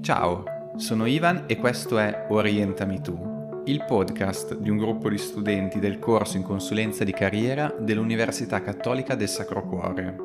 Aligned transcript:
Ciao, 0.00 0.44
sono 0.76 1.06
Ivan 1.06 1.44
e 1.46 1.56
questo 1.56 1.98
è 1.98 2.26
Orientami 2.28 3.00
tu, 3.02 3.62
il 3.64 3.84
podcast 3.84 4.56
di 4.56 4.70
un 4.70 4.78
gruppo 4.78 5.10
di 5.10 5.18
studenti 5.18 5.78
del 5.78 5.98
corso 5.98 6.36
in 6.36 6.44
consulenza 6.44 7.04
di 7.04 7.12
carriera 7.12 7.74
dell'Università 7.78 8.62
Cattolica 8.62 9.14
del 9.14 9.28
Sacro 9.28 9.66
Cuore. 9.66 10.16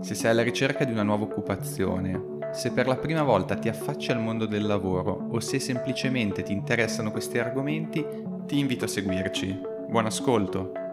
Se 0.00 0.14
sei 0.14 0.30
alla 0.30 0.42
ricerca 0.42 0.84
di 0.84 0.92
una 0.92 1.02
nuova 1.02 1.24
occupazione, 1.24 2.38
se 2.52 2.70
per 2.70 2.86
la 2.86 2.96
prima 2.96 3.22
volta 3.22 3.56
ti 3.56 3.68
affacci 3.68 4.12
al 4.12 4.20
mondo 4.20 4.46
del 4.46 4.66
lavoro 4.66 5.28
o 5.30 5.40
se 5.40 5.58
semplicemente 5.58 6.42
ti 6.42 6.52
interessano 6.52 7.10
questi 7.10 7.38
argomenti, 7.38 8.04
ti 8.46 8.58
invito 8.58 8.84
a 8.84 8.88
seguirci. 8.88 9.60
Buon 9.88 10.06
ascolto! 10.06 10.89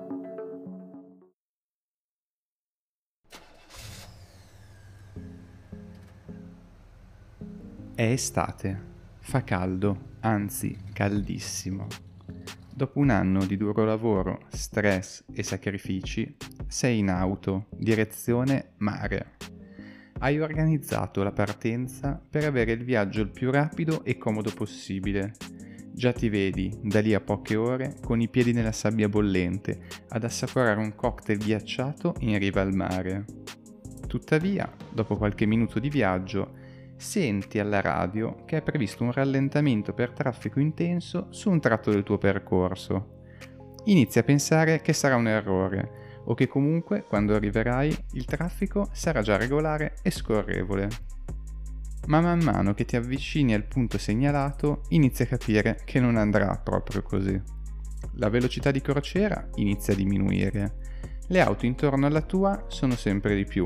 È 7.98 8.04
estate, 8.04 8.80
fa 9.22 9.44
caldo, 9.44 10.10
anzi 10.20 10.78
caldissimo. 10.94 11.88
Dopo 12.72 13.00
un 13.00 13.10
anno 13.10 13.44
di 13.44 13.58
duro 13.58 13.86
lavoro, 13.86 14.42
stress 14.50 15.24
e 15.34 15.42
sacrifici, 15.42 16.38
sei 16.68 17.00
in 17.00 17.10
auto, 17.10 17.66
direzione 17.72 18.74
mare. 18.78 19.38
Hai 20.20 20.40
organizzato 20.40 21.24
la 21.24 21.32
partenza 21.32 22.22
per 22.30 22.44
avere 22.44 22.74
il 22.74 22.84
viaggio 22.84 23.22
il 23.22 23.32
più 23.32 23.50
rapido 23.50 24.04
e 24.04 24.20
comodo 24.20 24.52
possibile. 24.54 25.34
Già 25.92 26.14
ti 26.14 26.30
vedi, 26.30 26.72
da 26.84 27.00
lì 27.00 27.16
a 27.16 27.20
poche 27.20 27.56
ore, 27.56 27.96
con 28.00 28.22
i 28.22 28.30
piedi 28.30 28.54
nella 28.54 28.74
sabbia 28.74 29.10
bollente, 29.10 29.88
ad 30.10 30.24
assaporare 30.24 30.80
un 30.80 30.94
cocktail 30.94 31.40
ghiacciato 31.40 32.14
in 32.20 32.38
riva 32.38 32.62
al 32.62 32.76
mare. 32.76 33.26
Tuttavia, 34.06 34.72
dopo 34.94 35.18
qualche 35.18 35.48
minuto 35.48 35.80
di 35.80 35.90
viaggio, 35.90 36.57
senti 36.98 37.60
alla 37.60 37.80
radio 37.80 38.44
che 38.46 38.58
è 38.58 38.62
previsto 38.62 39.04
un 39.04 39.12
rallentamento 39.12 39.94
per 39.94 40.12
traffico 40.12 40.60
intenso 40.60 41.28
su 41.30 41.50
un 41.50 41.60
tratto 41.60 41.92
del 41.92 42.04
tuo 42.04 42.18
percorso. 42.18 43.16
Inizi 43.86 44.20
a 44.20 44.24
pensare 44.24 44.82
che 44.82 44.94
sarà 44.94 45.16
un 45.16 45.28
errore 45.28 46.22
o 46.26 46.34
che 46.34 46.48
comunque 46.48 47.04
quando 47.04 47.36
arriverai 47.36 47.96
il 48.14 48.26
traffico 48.26 48.90
sarà 48.92 49.22
già 49.22 49.38
regolare 49.38 49.96
e 50.02 50.12
scorrevole. 50.12 50.90
Ma 52.08 52.20
man 52.20 52.42
mano 52.44 52.74
che 52.74 52.86
ti 52.86 52.96
avvicini 52.96 53.54
al 53.54 53.66
punto 53.66 53.98
segnalato 53.98 54.82
inizi 54.90 55.24
a 55.24 55.28
capire 55.28 55.80
che 55.86 56.00
non 56.00 56.18
andrà 56.18 56.60
proprio 56.62 57.02
così. 57.02 57.40
La 58.16 58.30
velocità 58.30 58.72
di 58.72 58.82
crociera 58.82 59.48
inizia 59.56 59.94
a 59.94 59.96
diminuire, 59.96 60.88
le 61.30 61.42
auto 61.42 61.66
intorno 61.66 62.06
alla 62.06 62.22
tua 62.22 62.66
sono 62.68 62.96
sempre 62.96 63.36
di 63.36 63.44
più 63.44 63.66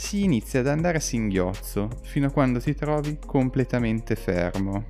si 0.00 0.24
inizia 0.24 0.60
ad 0.60 0.66
andare 0.66 0.96
a 0.96 1.00
singhiozzo 1.00 1.90
fino 2.04 2.28
a 2.28 2.30
quando 2.30 2.58
ti 2.58 2.74
trovi 2.74 3.18
completamente 3.24 4.16
fermo. 4.16 4.86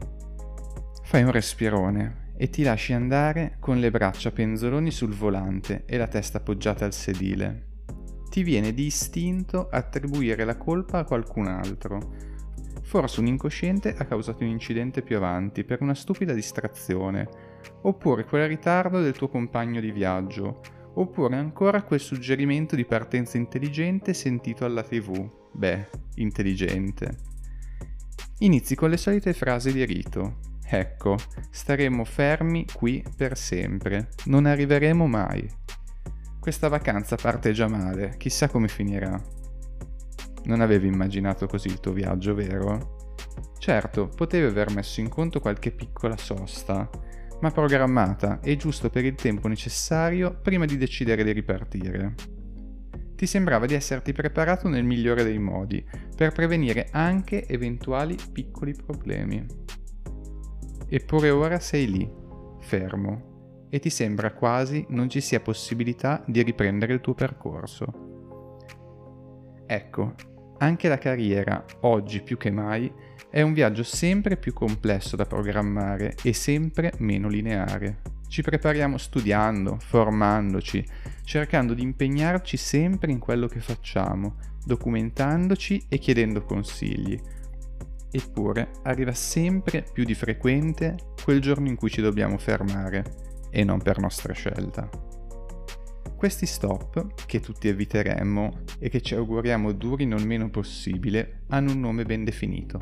Fai 1.02 1.25
un 1.25 1.33
respirone 1.33 2.28
e 2.36 2.48
ti 2.48 2.62
lasci 2.62 2.92
andare 2.92 3.56
con 3.58 3.80
le 3.80 3.91
braccia 3.91 4.30
penzoloni 4.30 4.92
sul 4.92 5.12
volante 5.12 5.83
e 5.84 5.98
la 5.98 6.06
testa 6.06 6.39
appoggiata 6.39 6.84
al 6.84 6.94
sedile. 6.94 7.67
Ti 8.30 8.44
viene 8.44 8.72
di 8.72 8.86
istinto 8.86 9.69
attribuire 9.69 10.44
la 10.44 10.56
colpa 10.56 10.98
a 10.98 11.05
qualcun 11.05 11.48
altro. 11.48 12.14
Forse 12.80 13.19
un 13.19 13.27
incosciente 13.27 13.92
ha 13.98 14.05
causato 14.05 14.45
un 14.45 14.50
incidente 14.50 15.02
più 15.02 15.17
avanti 15.17 15.64
per 15.64 15.83
una 15.83 15.95
stupida 15.95 16.33
distrazione, 16.33 17.28
oppure 17.83 18.24
quel 18.24 18.47
ritardo 18.47 19.02
del 19.02 19.17
tuo 19.17 19.28
compagno 19.28 19.80
di 19.80 19.91
viaggio, 19.91 20.61
Oppure 21.01 21.37
ancora 21.37 21.83
quel 21.83 21.98
suggerimento 21.98 22.77
di 22.77 22.84
partenza 22.84 23.39
intelligente 23.39 24.12
sentito 24.12 24.67
alla 24.67 24.83
tv. 24.83 25.31
Beh, 25.51 25.89
intelligente. 26.17 27.17
Inizi 28.41 28.75
con 28.75 28.91
le 28.91 28.98
solite 28.98 29.33
frasi 29.33 29.73
di 29.73 29.83
rito. 29.87 30.41
Ecco, 30.62 31.17
staremo 31.51 32.05
fermi 32.05 32.67
qui 32.70 33.03
per 33.17 33.39
sempre, 33.39 34.11
non 34.27 34.45
arriveremo 34.45 35.07
mai. 35.07 35.48
Questa 36.39 36.69
vacanza 36.69 37.17
parte 37.17 37.53
già 37.53 37.67
male, 37.67 38.17
chissà 38.19 38.51
come 38.51 38.69
finirà. 38.69 39.19
Non 40.45 40.61
avevi 40.61 40.86
immaginato 40.86 41.47
così 41.47 41.69
il 41.69 41.80
tuo 41.80 41.92
viaggio, 41.92 42.35
vero? 42.35 43.08
Certo, 43.58 44.08
potevi 44.08 44.47
aver 44.47 44.70
messo 44.70 45.01
in 45.01 45.08
conto 45.08 45.41
qualche 45.41 45.70
piccola 45.70 46.19
sosta, 46.19 46.89
ma 47.40 47.51
programmata 47.51 48.40
e 48.40 48.56
giusto 48.56 48.90
per 48.90 49.05
il 49.05 49.14
tempo 49.14 49.48
necessario 49.48 50.39
prima 50.40 50.64
di 50.64 50.77
decidere 50.77 51.24
di 51.24 51.33
ripartire. 51.33 52.14
Ti 53.17 53.27
sembrava 53.27 53.67
di 53.67 53.74
esserti 53.74 54.12
preparato 54.12 54.68
nel 54.68 54.84
migliore 54.84 55.24
dei 55.24 55.39
modi 55.39 55.84
per 56.17 56.33
prevenire 56.33 56.89
anche 56.90 57.46
eventuali 57.46 58.17
piccoli 58.33 58.74
problemi. 58.74 59.45
Eppure 60.89 61.30
ora 61.30 61.61
sei 61.61 61.90
lì, 61.90 62.11
fermo, 62.61 63.68
e 63.70 63.79
ti 63.79 63.90
sembra 63.90 64.33
quasi 64.33 64.84
non 64.89 65.08
ci 65.08 65.20
sia 65.20 65.40
possibilità 65.40 66.23
di 66.27 66.42
riprendere 66.42 66.95
il 66.95 67.00
tuo 67.00 67.14
percorso. 67.14 68.08
Ecco, 69.67 70.14
anche 70.61 70.89
la 70.89 70.98
carriera, 70.98 71.65
oggi 71.81 72.23
più 72.23 72.37
che 72.37 72.51
mai, 72.51 72.91
è 73.31 73.43
un 73.43 73.53
viaggio 73.53 73.83
sempre 73.83 74.37
più 74.37 74.53
complesso 74.53 75.17
da 75.17 75.25
programmare 75.25 76.15
e 76.23 76.33
sempre 76.33 76.93
meno 76.98 77.29
lineare. 77.29 78.03
Ci 78.29 78.43
prepariamo 78.43 78.97
studiando, 78.97 79.79
formandoci, 79.81 80.85
cercando 81.25 81.75
di 81.75 81.83
impegnarci 81.83 82.57
sempre 82.57 83.11
in 83.11 83.19
quello 83.19 83.47
che 83.47 83.61
facciamo, 83.61 84.37
documentandoci 84.65 85.87
e 85.89 85.98
chiedendo 85.98 86.43
consigli. 86.43 87.19
Eppure 88.11 88.71
arriva 88.83 89.13
sempre 89.13 89.85
più 89.92 90.05
di 90.05 90.15
frequente 90.15 90.97
quel 91.25 91.41
giorno 91.41 91.69
in 91.69 91.77
cui 91.77 91.91
ci 91.91 92.03
dobbiamo 92.03 92.39
fermare, 92.39 93.48
e 93.51 93.65
non 93.65 93.81
per 93.81 93.98
nostra 93.98 94.33
scelta. 94.33 95.10
Questi 96.20 96.45
stop, 96.45 97.25
che 97.25 97.41
tutti 97.41 97.69
eviteremmo 97.69 98.64
e 98.79 98.91
che 98.91 99.01
ci 99.01 99.14
auguriamo 99.14 99.73
durino 99.73 100.17
il 100.17 100.27
meno 100.27 100.51
possibile, 100.51 101.45
hanno 101.48 101.73
un 101.73 101.81
nome 101.81 102.05
ben 102.05 102.25
definito 102.25 102.79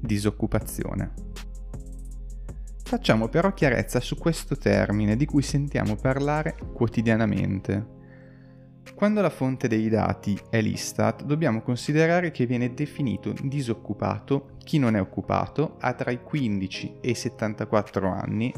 disoccupazione. 0.00 1.12
Facciamo 2.82 3.28
però 3.28 3.52
chiarezza 3.52 4.00
su 4.00 4.16
questo 4.16 4.56
termine 4.56 5.16
di 5.16 5.26
cui 5.26 5.42
sentiamo 5.42 5.96
parlare 5.96 6.56
quotidianamente. 6.72 7.86
Quando 8.94 9.20
la 9.20 9.28
fonte 9.28 9.68
dei 9.68 9.90
dati 9.90 10.40
è 10.48 10.62
l'Istat, 10.62 11.24
dobbiamo 11.24 11.60
considerare 11.60 12.30
che 12.30 12.46
viene 12.46 12.72
definito 12.72 13.34
disoccupato 13.42 14.56
chi 14.64 14.78
non 14.78 14.96
è 14.96 15.00
occupato 15.02 15.76
ha 15.78 15.92
tra 15.92 16.10
i 16.10 16.22
15 16.22 17.00
e 17.02 17.10
i 17.10 17.14
74 17.14 18.08
anni, 18.08 18.50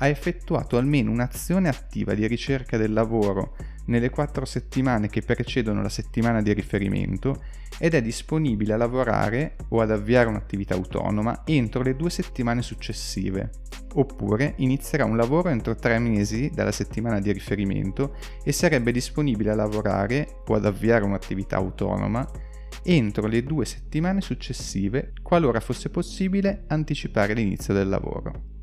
ha 0.00 0.08
effettuato 0.08 0.76
almeno 0.76 1.10
un'azione 1.10 1.68
attiva 1.68 2.14
di 2.14 2.26
ricerca 2.26 2.76
del 2.76 2.92
lavoro 2.92 3.56
nelle 3.86 4.10
quattro 4.10 4.44
settimane 4.44 5.08
che 5.08 5.22
precedono 5.22 5.82
la 5.82 5.88
settimana 5.88 6.42
di 6.42 6.52
riferimento 6.52 7.42
ed 7.78 7.94
è 7.94 8.02
disponibile 8.02 8.72
a 8.72 8.76
lavorare 8.76 9.56
o 9.68 9.80
ad 9.80 9.90
avviare 9.90 10.28
un'attività 10.28 10.74
autonoma 10.74 11.42
entro 11.44 11.82
le 11.82 11.96
due 11.96 12.10
settimane 12.10 12.62
successive, 12.62 13.50
oppure 13.94 14.54
inizierà 14.58 15.04
un 15.04 15.16
lavoro 15.16 15.48
entro 15.48 15.74
tre 15.74 15.98
mesi 15.98 16.50
dalla 16.52 16.72
settimana 16.72 17.20
di 17.20 17.32
riferimento 17.32 18.16
e 18.44 18.52
sarebbe 18.52 18.92
disponibile 18.92 19.50
a 19.50 19.56
lavorare 19.56 20.42
o 20.46 20.54
ad 20.54 20.64
avviare 20.64 21.04
un'attività 21.04 21.56
autonoma 21.56 22.28
entro 22.82 23.26
le 23.26 23.42
due 23.42 23.66
settimane 23.66 24.20
successive 24.20 25.12
qualora 25.20 25.60
fosse 25.60 25.90
possibile 25.90 26.64
anticipare 26.68 27.34
l'inizio 27.34 27.74
del 27.74 27.88
lavoro. 27.88 28.59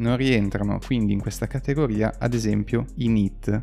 Non 0.00 0.16
rientrano 0.16 0.78
quindi 0.84 1.12
in 1.12 1.20
questa 1.20 1.46
categoria 1.46 2.14
ad 2.18 2.32
esempio 2.32 2.86
i 2.96 3.08
NEET, 3.08 3.60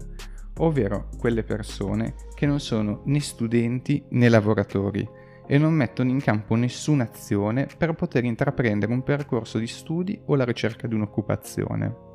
ovvero 0.59 1.09
quelle 1.18 1.44
persone 1.44 2.14
che 2.36 2.46
non 2.46 2.59
sono 2.59 3.02
né 3.06 3.20
studenti 3.20 4.03
né 4.09 4.30
lavoratori 4.30 5.08
e 5.48 5.58
non 5.58 5.74
mettono 5.74 6.12
in 6.12 6.19
campo 6.19 6.54
nessuna 6.54 7.06
azione 7.06 7.68
per 7.75 7.94
poter 7.94 8.24
intraprendere 8.24 8.92
un 8.92 9.01
percorso 9.01 9.57
di 9.57 9.66
studi 9.66 10.19
o 10.25 10.36
la 10.36 10.45
ricerca 10.45 10.88
di 10.88 10.94
un'occupazione. 10.94 12.06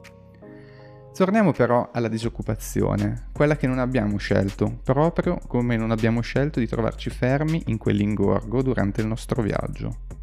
Torniamo 1.13 1.51
però 1.53 1.91
alla 1.93 2.09
disoccupazione, 2.09 3.29
quella 3.33 3.57
che 3.57 3.67
non 3.67 3.81
abbiamo 3.81 4.19
scelto, 4.19 4.79
proprio 4.85 5.41
come 5.49 5.77
non 5.77 5.91
abbiamo 5.91 6.21
scelto 6.21 6.61
di 6.61 6.69
trovarci 6.69 7.11
fermi 7.11 7.61
in 7.67 7.77
quell'ingorgo 7.77 8.63
durante 8.63 9.01
il 9.01 9.09
nostro 9.09 9.43
viaggio. 9.43 10.22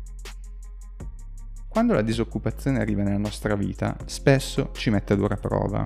Quando 1.70 1.94
la 1.94 2.02
disoccupazione 2.02 2.80
arriva 2.80 3.04
nella 3.04 3.20
nostra 3.20 3.56
vita, 3.56 3.96
spesso 4.06 4.72
ci 4.74 4.90
mette 4.90 5.14
a 5.14 5.16
dura 5.16 5.38
prova. 5.38 5.86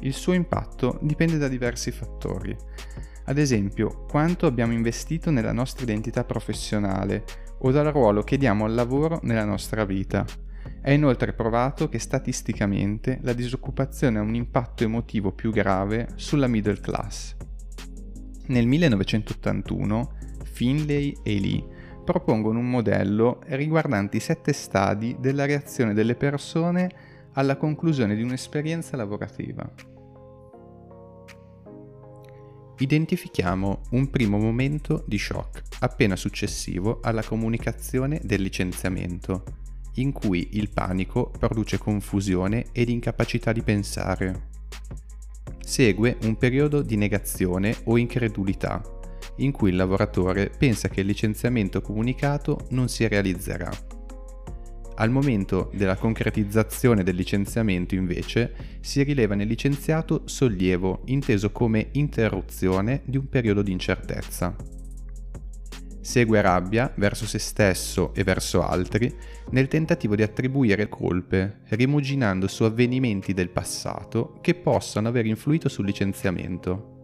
Il 0.00 0.14
suo 0.14 0.32
impatto 0.32 0.98
dipende 1.00 1.38
da 1.38 1.46
diversi 1.46 1.92
fattori. 1.92 2.54
Ad 3.26 3.38
esempio, 3.38 4.04
quanto 4.10 4.46
abbiamo 4.46 4.72
investito 4.72 5.30
nella 5.30 5.52
nostra 5.52 5.84
identità 5.84 6.24
professionale 6.24 7.24
o 7.60 7.70
dal 7.70 7.86
ruolo 7.86 8.22
che 8.22 8.36
diamo 8.36 8.64
al 8.64 8.74
lavoro 8.74 9.20
nella 9.22 9.44
nostra 9.44 9.84
vita. 9.84 10.26
È 10.80 10.90
inoltre 10.90 11.32
provato 11.32 11.88
che 11.88 12.00
statisticamente 12.00 13.20
la 13.22 13.32
disoccupazione 13.32 14.18
ha 14.18 14.22
un 14.22 14.34
impatto 14.34 14.82
emotivo 14.82 15.30
più 15.30 15.52
grave 15.52 16.08
sulla 16.16 16.48
middle 16.48 16.80
class. 16.80 17.36
Nel 18.46 18.66
1981 18.66 20.14
Finlay 20.42 21.16
e 21.22 21.38
Lee 21.38 21.64
propongono 22.04 22.58
un 22.58 22.68
modello 22.68 23.40
riguardante 23.46 24.16
i 24.16 24.20
sette 24.20 24.52
stadi 24.52 25.16
della 25.18 25.46
reazione 25.46 25.94
delle 25.94 26.14
persone 26.14 26.90
alla 27.32 27.56
conclusione 27.56 28.14
di 28.14 28.22
un'esperienza 28.22 28.96
lavorativa. 28.96 29.70
Identifichiamo 32.78 33.82
un 33.90 34.10
primo 34.10 34.38
momento 34.38 35.04
di 35.06 35.18
shock 35.18 35.62
appena 35.80 36.16
successivo 36.16 36.98
alla 37.02 37.22
comunicazione 37.22 38.20
del 38.24 38.42
licenziamento, 38.42 39.44
in 39.96 40.10
cui 40.12 40.48
il 40.52 40.70
panico 40.70 41.30
produce 41.30 41.78
confusione 41.78 42.66
ed 42.72 42.88
incapacità 42.88 43.52
di 43.52 43.62
pensare. 43.62 44.48
Segue 45.64 46.16
un 46.22 46.36
periodo 46.36 46.82
di 46.82 46.96
negazione 46.96 47.76
o 47.84 47.98
incredulità, 47.98 48.82
in 49.36 49.52
cui 49.52 49.70
il 49.70 49.76
lavoratore 49.76 50.50
pensa 50.56 50.88
che 50.88 51.00
il 51.00 51.06
licenziamento 51.06 51.80
comunicato 51.80 52.66
non 52.70 52.88
si 52.88 53.06
realizzerà. 53.06 53.70
Al 54.94 55.10
momento 55.10 55.70
della 55.74 55.96
concretizzazione 55.96 57.02
del 57.02 57.16
licenziamento, 57.16 57.94
invece, 57.94 58.78
si 58.80 59.02
rileva 59.02 59.34
nel 59.34 59.48
licenziato 59.48 60.22
sollievo, 60.26 61.02
inteso 61.06 61.50
come 61.50 61.88
interruzione 61.92 63.00
di 63.04 63.16
un 63.16 63.28
periodo 63.28 63.62
di 63.62 63.72
incertezza. 63.72 64.54
Segue 66.00 66.40
rabbia 66.40 66.92
verso 66.96 67.26
se 67.26 67.38
stesso 67.38 68.12
e 68.12 68.24
verso 68.24 68.62
altri 68.62 69.14
nel 69.50 69.68
tentativo 69.68 70.16
di 70.16 70.22
attribuire 70.22 70.88
colpe, 70.88 71.60
rimuginando 71.68 72.48
su 72.48 72.64
avvenimenti 72.64 73.32
del 73.32 73.50
passato 73.50 74.38
che 74.40 74.54
possano 74.54 75.08
aver 75.08 75.26
influito 75.26 75.68
sul 75.68 75.86
licenziamento. 75.86 77.01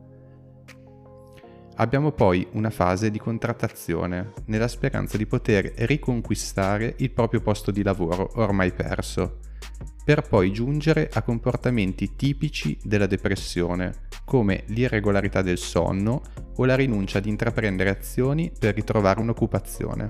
Abbiamo 1.81 2.11
poi 2.11 2.45
una 2.55 2.71
fase 2.71 3.09
di 3.09 3.21
contrattazione, 3.21 4.33
nella 4.47 4.67
speranza 4.67 5.17
di 5.17 5.27
poter 5.27 5.75
riconquistare 5.77 6.95
il 6.99 7.13
proprio 7.13 7.41
posto 7.41 7.71
di 7.71 7.85
lavoro 7.85 8.33
ormai 8.35 8.73
perso, 8.73 9.39
per 10.05 10.23
poi 10.23 10.53
giungere 10.53 11.09
a 11.13 11.23
comportamenti 11.23 12.17
tipici 12.17 12.77
della 12.83 13.07
depressione, 13.07 14.09
come 14.25 14.65
l'irregolarità 14.67 15.41
del 15.41 15.57
sonno 15.57 16.23
o 16.57 16.65
la 16.65 16.75
rinuncia 16.75 17.19
ad 17.19 17.27
intraprendere 17.27 17.91
azioni 17.91 18.51
per 18.59 18.75
ritrovare 18.75 19.21
un'occupazione. 19.21 20.09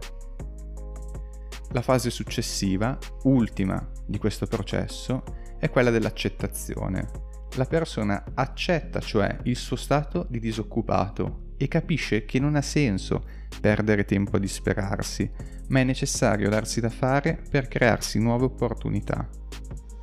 La 1.73 1.82
fase 1.82 2.09
successiva, 2.09 2.97
ultima 3.25 3.87
di 4.06 4.17
questo 4.17 4.47
processo, 4.47 5.23
è 5.59 5.69
quella 5.69 5.91
dell'accettazione. 5.91 7.26
La 7.56 7.67
persona 7.67 8.25
accetta 8.32 9.00
cioè 9.00 9.37
il 9.43 9.56
suo 9.56 9.76
stato 9.76 10.25
di 10.31 10.41
disoccupato 10.41 11.44
e 11.58 11.69
capisce 11.69 12.25
che 12.25 12.40
non 12.40 12.56
ha 12.56 12.62
senso 12.62 13.25
perdere 13.60 14.06
tempo 14.06 14.37
a 14.37 14.40
disperarsi, 14.40 15.31
ma 15.69 15.81
è 15.81 15.84
necessario 15.84 16.49
darsi 16.49 16.81
da 16.81 16.88
fare 16.88 17.43
per 17.50 17.69
crearsi 17.69 18.19
nuove 18.19 18.44
opportunità. 18.44 19.28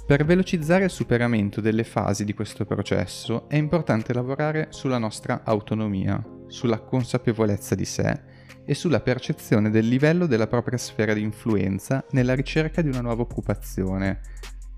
Per 0.06 0.24
velocizzare 0.24 0.84
il 0.84 0.92
superamento 0.92 1.62
delle 1.62 1.84
fasi 1.84 2.25
di 2.25 2.36
questo 2.36 2.63
processo 2.66 3.50
è 3.50 3.56
importante 3.56 4.13
lavorare 4.13 4.68
sulla 4.69 5.00
nostra 5.00 5.42
autonomia, 5.44 6.24
sulla 6.46 6.80
consapevolezza 6.80 7.74
di 7.74 7.86
sé 7.86 8.22
e 8.66 8.75
sulla 8.75 9.00
percezione 9.00 9.72
del 9.72 9.88
livello 9.88 10.28
della 10.28 10.46
propria 10.46 10.78
sfera 10.78 11.13
di 11.13 11.22
influenza 11.22 12.06
nella 12.12 12.36
ricerca 12.36 12.84
di 12.84 12.90
una 12.90 13.01
nuova 13.01 13.24
occupazione, 13.24 14.19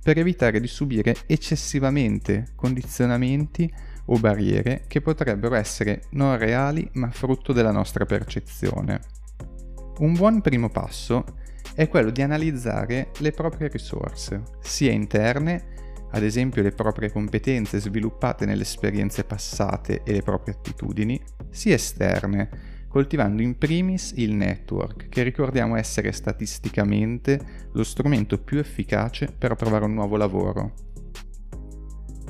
per 0.01 0.17
evitare 0.17 0.61
di 0.61 0.67
subire 0.67 1.13
eccessivamente 1.25 2.53
condizionamenti 2.55 3.69
o 4.07 4.19
barriere 4.19 4.83
che 4.87 5.01
potrebbero 5.01 5.55
essere 5.55 6.03
non 6.11 6.37
reali 6.37 6.89
ma 6.93 7.09
frutto 7.11 7.53
della 7.53 7.71
nostra 7.71 8.05
percezione. 8.05 8.99
Un 9.99 10.13
buon 10.13 10.41
primo 10.41 10.69
passo 10.69 11.23
è 11.73 11.87
quello 11.87 12.09
di 12.09 12.21
analizzare 12.21 13.11
le 13.19 13.31
proprie 13.31 13.67
risorse, 13.67 14.43
sia 14.61 14.91
interne, 14.91 15.75
ad 16.11 16.23
esempio 16.23 16.61
le 16.61 16.71
proprie 16.71 17.11
competenze 17.11 17.79
sviluppate 17.79 18.45
nelle 18.45 18.61
esperienze 18.61 19.23
passate 19.23 20.01
e 20.03 20.13
le 20.13 20.21
proprie 20.21 20.55
attitudini, 20.55 21.21
sia 21.49 21.75
esterne, 21.75 22.49
coltivando 22.87 23.41
in 23.41 23.57
primis 23.57 24.13
il 24.15 24.33
network, 24.33 25.09
che 25.09 25.23
ricordiamo 25.23 25.75
essere 25.75 26.11
statisticamente 26.11 27.39
lo 27.73 27.83
strumento 27.83 28.39
più 28.39 28.57
efficace 28.57 29.27
per 29.37 29.55
trovare 29.55 29.85
un 29.85 29.93
nuovo 29.93 30.15
lavoro. 30.15 30.86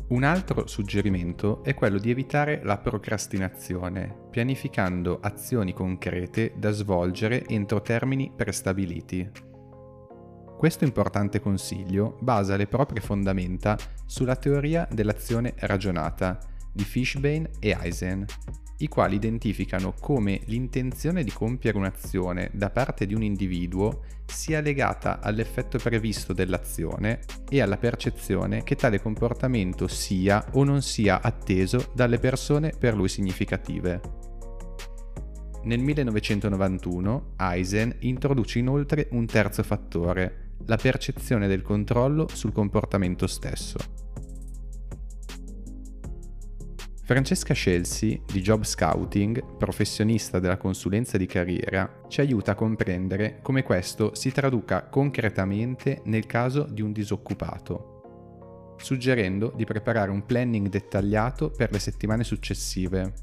Un 0.10 0.24
altro 0.24 0.68
suggerimento 0.68 1.62
è 1.66 1.74
quello 1.74 1.98
di 1.98 2.10
evitare 2.10 2.62
la 2.64 2.78
procrastinazione, 2.78 4.28
pianificando 4.30 5.20
azioni 5.20 5.74
concrete 5.74 6.54
da 6.56 6.72
svolgere 6.72 7.46
entro 7.46 7.82
termini 7.82 8.32
prestabiliti. 8.34 9.30
Questo 10.58 10.86
importante 10.86 11.42
consiglio 11.42 12.18
basa 12.22 12.56
le 12.56 12.68
proprie 12.68 13.02
fondamenta 13.02 13.78
sulla 14.06 14.38
teoria 14.38 14.88
dell'azione 14.90 15.56
ragionata 15.58 16.40
di 16.72 16.86
Fishbane 16.86 17.50
e 17.60 17.78
Eisen 17.78 18.26
i 18.78 18.88
quali 18.88 19.16
identificano 19.16 19.94
come 20.00 20.42
l'intenzione 20.46 21.24
di 21.24 21.32
compiere 21.32 21.78
un'azione 21.78 22.50
da 22.54 22.70
parte 22.70 23.06
di 23.06 23.14
un 23.14 23.24
individuo 23.24 24.04
sia 24.26 24.62
legata 24.62 25.20
all'effetto 25.20 25.78
previsto 25.78 26.34
dell'azione 26.34 27.22
e 27.50 27.62
alla 27.62 27.78
percezione 27.78 28.64
che 28.64 28.76
tale 28.76 29.02
comportamento 29.02 29.88
sia 29.88 30.46
o 30.54 30.64
non 30.64 30.82
sia 30.82 31.22
atteso 31.22 31.92
dalle 31.94 32.20
persone 32.20 32.74
per 32.78 32.96
lui 32.96 33.10
significative. 33.10 34.26
Nel 35.64 35.80
1991 35.80 37.34
Eisen 37.38 37.94
introduce 38.00 38.60
inoltre 38.60 39.08
un 39.12 39.26
terzo 39.26 39.64
fattore, 39.64 40.54
la 40.66 40.78
percezione 40.78 41.48
del 41.48 41.62
controllo 41.62 42.28
sul 42.32 42.52
comportamento 42.54 43.28
stesso. 43.28 44.07
Francesca 47.08 47.54
Scelsi, 47.54 48.22
di 48.26 48.42
Job 48.42 48.66
Scouting, 48.66 49.56
professionista 49.56 50.40
della 50.40 50.58
consulenza 50.58 51.18
di 51.18 51.26
carriera, 51.26 52.02
ci 52.10 52.20
aiuta 52.20 52.52
a 52.52 52.56
comprendere 52.56 53.40
come 53.42 53.64
questo 53.64 54.14
si 54.14 54.30
traduca 54.34 54.84
concretamente 54.90 56.02
nel 56.04 56.26
caso 56.26 56.68
di 56.70 56.82
un 56.82 56.92
disoccupato, 56.92 58.76
suggerendo 58.76 59.54
di 59.56 59.64
preparare 59.64 60.12
un 60.12 60.26
planning 60.26 60.68
dettagliato 60.68 61.50
per 61.50 61.72
le 61.72 61.80
settimane 61.80 62.26
successive, 62.26 63.14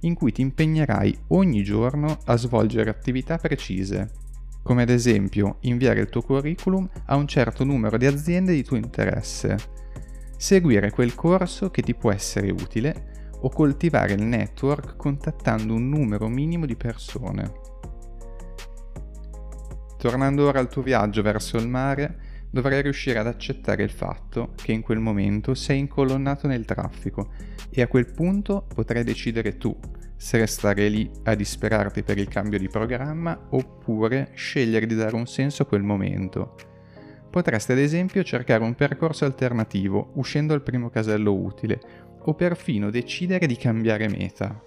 in 0.00 0.12
cui 0.12 0.30
ti 0.30 0.42
impegnerai 0.42 1.18
ogni 1.28 1.62
giorno 1.62 2.18
a 2.26 2.36
svolgere 2.36 2.90
attività 2.90 3.38
precise, 3.38 4.10
come 4.62 4.82
ad 4.82 4.90
esempio 4.90 5.56
inviare 5.60 6.00
il 6.00 6.10
tuo 6.10 6.20
curriculum 6.20 6.86
a 7.06 7.16
un 7.16 7.26
certo 7.26 7.64
numero 7.64 7.96
di 7.96 8.04
aziende 8.04 8.52
di 8.52 8.62
tuo 8.62 8.76
interesse 8.76 9.80
seguire 10.42 10.90
quel 10.90 11.14
corso 11.14 11.70
che 11.70 11.82
ti 11.82 11.94
può 11.94 12.10
essere 12.10 12.50
utile 12.50 13.28
o 13.42 13.48
coltivare 13.48 14.14
il 14.14 14.24
network 14.24 14.96
contattando 14.96 15.72
un 15.72 15.88
numero 15.88 16.26
minimo 16.26 16.66
di 16.66 16.74
persone. 16.74 17.52
Tornando 19.96 20.48
ora 20.48 20.58
al 20.58 20.68
tuo 20.68 20.82
viaggio 20.82 21.22
verso 21.22 21.58
il 21.58 21.68
mare, 21.68 22.46
dovrai 22.50 22.82
riuscire 22.82 23.20
ad 23.20 23.28
accettare 23.28 23.84
il 23.84 23.92
fatto 23.92 24.54
che 24.56 24.72
in 24.72 24.82
quel 24.82 24.98
momento 24.98 25.54
sei 25.54 25.78
incolonnato 25.78 26.48
nel 26.48 26.64
traffico 26.64 27.30
e 27.70 27.80
a 27.80 27.86
quel 27.86 28.10
punto 28.10 28.66
potrai 28.66 29.04
decidere 29.04 29.56
tu 29.56 29.78
se 30.16 30.38
restare 30.38 30.88
lì 30.88 31.08
a 31.22 31.36
disperarti 31.36 32.02
per 32.02 32.18
il 32.18 32.26
cambio 32.26 32.58
di 32.58 32.68
programma 32.68 33.46
oppure 33.50 34.32
scegliere 34.34 34.86
di 34.86 34.96
dare 34.96 35.14
un 35.14 35.28
senso 35.28 35.62
a 35.62 35.66
quel 35.66 35.84
momento 35.84 36.71
Potreste 37.32 37.72
ad 37.72 37.78
esempio 37.78 38.22
cercare 38.22 38.62
un 38.62 38.74
percorso 38.74 39.24
alternativo 39.24 40.10
uscendo 40.16 40.52
al 40.52 40.60
primo 40.60 40.90
casello 40.90 41.32
utile 41.32 41.80
o 42.24 42.34
perfino 42.34 42.90
decidere 42.90 43.46
di 43.46 43.56
cambiare 43.56 44.06
meta. 44.06 44.62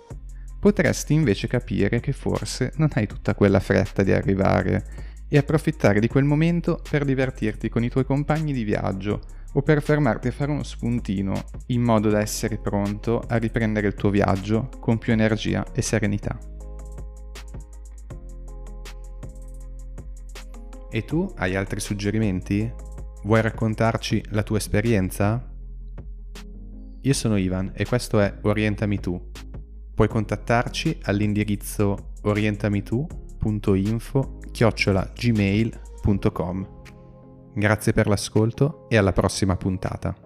Potresti 0.60 1.14
invece 1.14 1.48
capire 1.48 2.00
che 2.00 2.12
forse 2.12 2.74
non 2.78 2.90
hai 2.94 3.06
tutta 3.06 3.36
quella 3.36 3.60
fretta 3.60 4.02
di 4.02 4.12
arrivare 4.12 4.84
e 5.30 5.38
approfittare 5.38 6.00
di 6.00 6.08
quel 6.08 6.24
momento 6.24 6.82
per 6.90 7.06
divertirti 7.06 7.70
con 7.70 7.84
i 7.84 7.90
tuoi 7.90 8.04
compagni 8.04 8.52
di 8.52 8.64
viaggio 8.64 9.22
o 9.54 9.62
per 9.62 9.84
fermarti 9.84 10.30
a 10.30 10.32
fare 10.32 10.50
uno 10.50 10.64
spuntino 10.64 11.34
in 11.68 11.84
modo 11.84 12.10
da 12.10 12.20
essere 12.20 12.58
pronto 12.58 13.24
a 13.28 13.36
riprendere 13.38 13.86
il 13.86 13.94
tuo 13.94 14.10
viaggio 14.10 14.70
con 14.80 14.98
più 14.98 15.14
energia 15.14 15.64
e 15.72 15.84
serenità. 15.84 16.55
E 20.96 21.04
tu 21.04 21.28
hai 21.36 21.58
altri 21.58 21.82
suggerimenti? 21.82 22.72
Vuoi 23.24 23.42
raccontarci 23.42 24.24
la 24.30 24.44
tua 24.44 24.60
esperienza? 24.60 25.46
Io 27.02 27.14
sono 27.14 27.36
Ivan 27.36 27.74
e 27.75 27.86
questo 27.86 28.22
è 28.22 28.38
Orientami 28.44 29.02
tu. 29.02 29.32
Puoi 29.94 30.08
contattarci 30.08 31.00
all'indirizzo 31.02 32.14
orientamitu.info 32.22 34.38
chiocciolagmail.com. 34.54 36.68
Grazie 37.56 37.92
per 37.92 38.08
l'ascolto 38.08 38.88
e 38.88 38.96
alla 38.96 39.12
prossima 39.12 39.58
puntata. 39.58 40.25